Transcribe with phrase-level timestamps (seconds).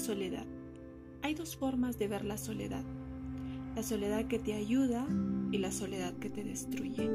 [0.00, 0.46] soledad.
[1.22, 2.84] Hay dos formas de ver la soledad.
[3.76, 5.06] La soledad que te ayuda
[5.52, 7.08] y la soledad que te destruye.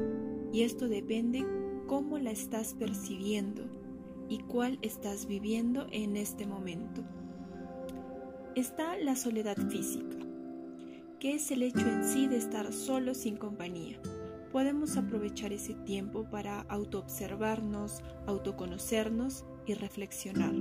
[0.52, 1.44] Y esto depende
[1.86, 3.62] cómo la estás percibiendo
[4.28, 7.02] y cuál estás viviendo en este momento.
[8.54, 10.16] Está la soledad física,
[11.20, 14.00] que es el hecho en sí de estar solo sin compañía.
[14.50, 20.54] Podemos aprovechar ese tiempo para autoobservarnos, autoconocernos y reflexionar.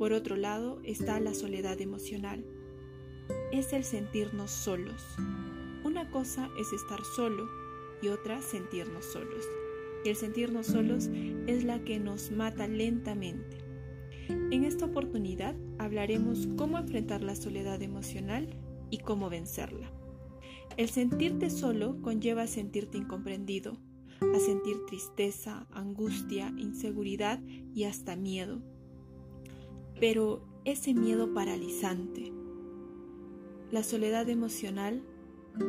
[0.00, 2.42] Por otro lado está la soledad emocional.
[3.52, 5.04] Es el sentirnos solos.
[5.84, 7.46] Una cosa es estar solo
[8.00, 9.44] y otra sentirnos solos.
[10.02, 11.10] Y el sentirnos solos
[11.46, 13.58] es la que nos mata lentamente.
[14.50, 18.48] En esta oportunidad hablaremos cómo enfrentar la soledad emocional
[18.88, 19.92] y cómo vencerla.
[20.78, 23.76] El sentirte solo conlleva a sentirte incomprendido,
[24.34, 27.38] a sentir tristeza, angustia, inseguridad
[27.74, 28.62] y hasta miedo.
[30.00, 32.32] Pero ese miedo paralizante,
[33.70, 35.02] la soledad emocional,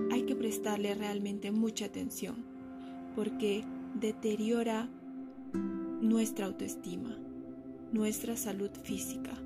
[0.10, 2.46] hay que prestarle realmente mucha atención,
[3.14, 3.66] porque
[3.96, 4.90] deteriora
[6.02, 7.18] nuestra autoestima,
[7.92, 9.38] nuestra salud física.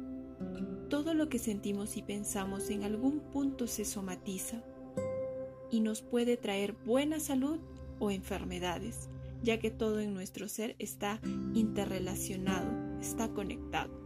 [0.89, 4.63] Todo lo que sentimos y pensamos en algún punto se somatiza
[5.71, 7.59] y nos puede traer buena salud
[7.97, 9.09] o enfermedades,
[9.41, 11.19] ya que todo en nuestro ser está
[11.55, 14.04] interrelacionado, está conectado.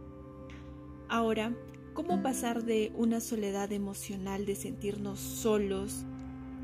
[1.12, 1.52] Ahora,
[1.92, 6.04] ¿cómo pasar de una soledad emocional de sentirnos solos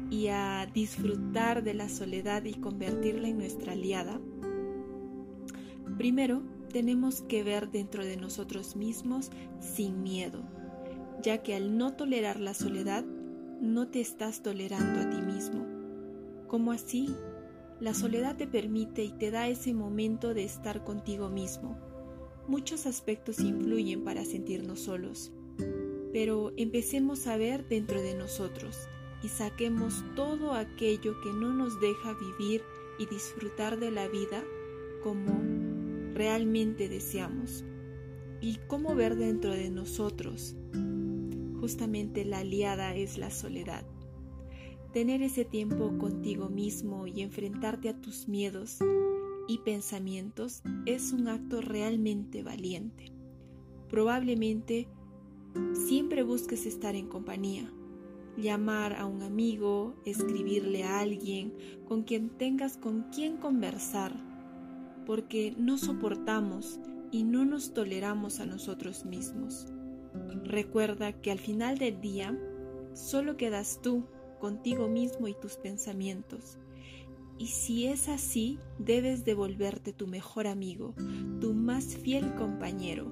[0.09, 4.21] y a disfrutar de la soledad y convertirla en nuestra aliada?
[5.99, 10.45] Primero, tenemos que ver dentro de nosotros mismos sin miedo,
[11.23, 13.05] ya que al no tolerar la soledad,
[13.61, 15.67] no te estás tolerando a ti mismo.
[16.47, 17.13] ¿Cómo así?
[17.81, 21.96] La soledad te permite y te da ese momento de estar contigo mismo.
[22.49, 25.33] Muchos aspectos influyen para sentirnos solos,
[26.13, 28.89] pero empecemos a ver dentro de nosotros
[29.23, 32.63] y saquemos todo aquello que no nos deja vivir
[33.01, 34.45] y disfrutar de la vida
[35.03, 35.43] como
[36.15, 37.65] realmente deseamos.
[38.41, 40.55] ¿Y cómo ver dentro de nosotros?
[41.61, 43.85] Justamente la aliada es la soledad.
[44.93, 48.79] Tener ese tiempo contigo mismo y enfrentarte a tus miedos
[49.49, 53.13] y pensamientos es un acto realmente valiente.
[53.89, 54.89] Probablemente
[55.73, 57.73] siempre busques estar en compañía,
[58.37, 61.55] llamar a un amigo, escribirle a alguien
[61.87, 64.13] con quien tengas con quien conversar,
[65.07, 66.81] porque no soportamos
[67.13, 69.67] y no nos toleramos a nosotros mismos.
[70.45, 72.39] Recuerda que al final del día
[72.95, 74.05] solo quedas tú
[74.41, 76.59] contigo mismo y tus pensamientos.
[77.39, 80.95] Y si es así, debes devolverte tu mejor amigo,
[81.41, 83.07] tu más fiel compañero.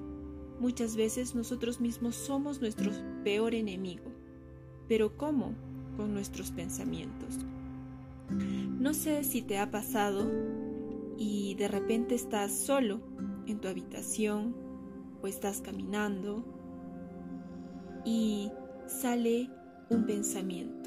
[0.59, 2.91] Muchas veces nosotros mismos somos nuestro
[3.23, 4.11] peor enemigo.
[4.87, 5.53] Pero ¿cómo?
[5.95, 7.39] Con nuestros pensamientos.
[8.79, 10.31] No sé si te ha pasado
[11.17, 13.01] y de repente estás solo
[13.45, 14.55] en tu habitación
[15.21, 16.43] o estás caminando
[18.03, 18.51] y
[18.87, 19.49] sale
[19.89, 20.85] un pensamiento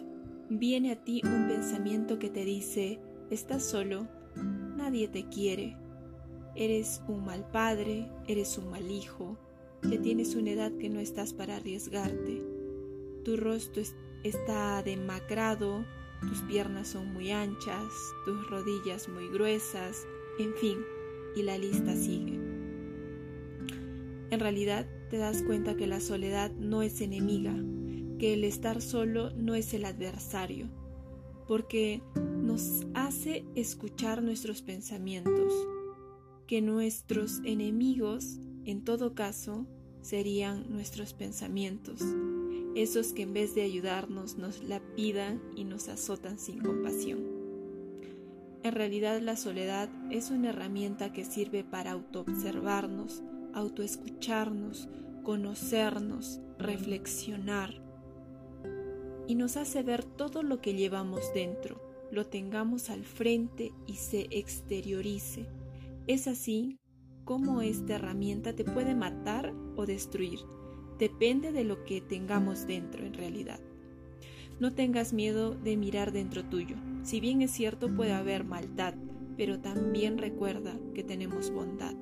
[0.48, 3.00] viene a ti un pensamiento que te dice,
[3.30, 4.08] estás solo,
[4.76, 5.76] nadie te quiere,
[6.54, 9.38] eres un mal padre, eres un mal hijo,
[9.82, 12.42] ya tienes una edad que no estás para arriesgarte,
[13.24, 13.82] tu rostro
[14.24, 15.84] está demacrado,
[16.20, 17.92] tus piernas son muy anchas,
[18.24, 20.06] tus rodillas muy gruesas,
[20.38, 20.78] en fin,
[21.36, 22.40] y la lista sigue.
[24.30, 27.54] En realidad te das cuenta que la soledad no es enemiga,
[28.18, 30.68] que el estar solo no es el adversario,
[31.48, 35.52] porque nos hace escuchar nuestros pensamientos,
[36.46, 39.66] que nuestros enemigos, en todo caso,
[40.02, 42.02] serían nuestros pensamientos,
[42.76, 47.20] esos que en vez de ayudarnos nos la pidan y nos azotan sin compasión.
[48.62, 53.22] En realidad la soledad es una herramienta que sirve para autoobservarnos,
[53.54, 54.88] autoescucharnos,
[55.22, 57.87] conocernos, reflexionar,
[59.28, 61.80] y nos hace ver todo lo que llevamos dentro,
[62.10, 65.46] lo tengamos al frente y se exteriorice.
[66.06, 66.78] Es así
[67.26, 70.40] como esta herramienta te puede matar o destruir.
[70.98, 73.60] Depende de lo que tengamos dentro en realidad.
[74.60, 76.76] No tengas miedo de mirar dentro tuyo.
[77.02, 78.94] Si bien es cierto puede haber maldad,
[79.36, 81.94] pero también recuerda que tenemos bondad.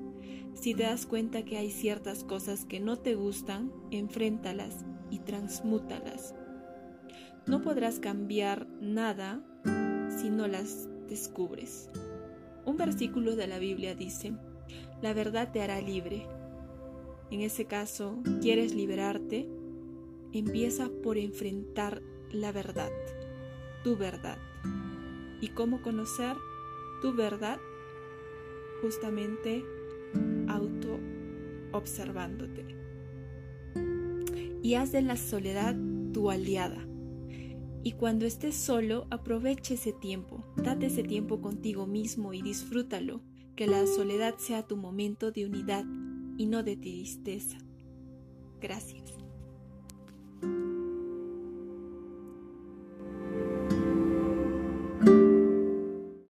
[0.53, 6.33] Si te das cuenta que hay ciertas cosas que no te gustan, enfréntalas y transmútalas.
[7.47, 9.41] No podrás cambiar nada
[10.09, 11.89] si no las descubres.
[12.65, 14.33] Un versículo de la Biblia dice,
[15.01, 16.27] la verdad te hará libre.
[17.31, 19.47] en ese caso quieres liberarte,
[20.33, 22.01] empieza por enfrentar
[22.31, 22.89] la verdad,
[23.83, 24.37] tu verdad.
[25.39, 26.35] ¿Y cómo conocer
[27.01, 27.59] tu verdad?
[28.81, 29.63] Justamente
[30.49, 30.99] auto
[31.71, 32.65] observándote.
[34.61, 35.77] Y haz de la soledad
[36.11, 36.85] tu aliada.
[37.87, 43.21] Y cuando estés solo, aproveche ese tiempo, date ese tiempo contigo mismo y disfrútalo,
[43.55, 45.85] que la soledad sea tu momento de unidad
[46.37, 47.57] y no de tristeza.
[48.59, 49.13] Gracias.